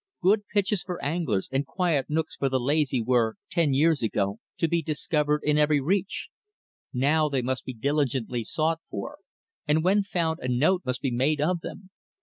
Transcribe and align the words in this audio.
Good 0.23 0.47
"pitches" 0.47 0.81
for 0.81 0.99
anglers 1.05 1.47
and 1.51 1.63
quiet 1.63 2.07
nooks 2.09 2.35
for 2.35 2.49
the 2.49 2.59
lazy 2.59 3.03
were, 3.03 3.35
ten 3.51 3.71
years 3.75 4.01
ago, 4.01 4.39
to 4.57 4.67
be 4.67 4.81
discovered 4.81 5.43
in 5.43 5.59
every 5.59 5.79
reach. 5.79 6.29
Now 6.91 7.29
they 7.29 7.43
must 7.43 7.65
be 7.65 7.73
diligently 7.75 8.43
sought 8.43 8.79
for, 8.89 9.19
and 9.67 9.83
when 9.83 10.01
found 10.01 10.39
a 10.39 10.47
note 10.47 10.81
must 10.85 11.01
be 11.03 11.11
made 11.11 11.39
of 11.39 11.59
them. 11.61 11.91